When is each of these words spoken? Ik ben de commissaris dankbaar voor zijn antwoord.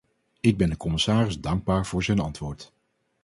Ik 0.39 0.57
ben 0.57 0.69
de 0.69 0.77
commissaris 0.77 1.39
dankbaar 1.41 1.85
voor 1.85 2.03
zijn 2.03 2.19
antwoord. 2.19 2.73